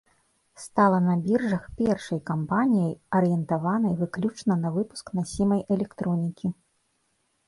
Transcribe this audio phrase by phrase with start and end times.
[0.61, 6.47] Стала на біржах першай кампаніяй, арыентаванай выключна на выпуск насімай электронікі.